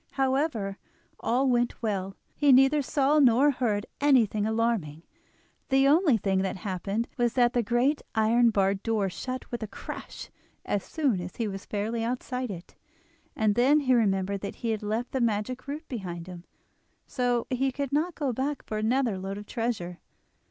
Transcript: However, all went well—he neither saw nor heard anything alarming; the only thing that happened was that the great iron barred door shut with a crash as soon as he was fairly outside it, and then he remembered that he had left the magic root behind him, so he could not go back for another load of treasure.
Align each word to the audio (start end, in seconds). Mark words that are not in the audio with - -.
However, 0.13 0.79
all 1.19 1.47
went 1.47 1.79
well—he 1.83 2.51
neither 2.51 2.81
saw 2.81 3.19
nor 3.19 3.51
heard 3.51 3.85
anything 3.99 4.47
alarming; 4.47 5.03
the 5.69 5.87
only 5.87 6.17
thing 6.17 6.39
that 6.39 6.57
happened 6.57 7.07
was 7.17 7.33
that 7.33 7.53
the 7.53 7.61
great 7.61 8.01
iron 8.15 8.49
barred 8.49 8.81
door 8.81 9.11
shut 9.11 9.51
with 9.51 9.61
a 9.61 9.67
crash 9.67 10.31
as 10.65 10.83
soon 10.83 11.21
as 11.21 11.35
he 11.35 11.47
was 11.47 11.65
fairly 11.67 12.03
outside 12.03 12.49
it, 12.49 12.73
and 13.35 13.53
then 13.53 13.81
he 13.81 13.93
remembered 13.93 14.41
that 14.41 14.55
he 14.55 14.71
had 14.71 14.81
left 14.81 15.11
the 15.11 15.21
magic 15.21 15.67
root 15.67 15.87
behind 15.87 16.25
him, 16.25 16.45
so 17.05 17.45
he 17.51 17.71
could 17.71 17.91
not 17.93 18.15
go 18.15 18.33
back 18.33 18.63
for 18.65 18.79
another 18.79 19.19
load 19.19 19.37
of 19.37 19.45
treasure. 19.45 19.99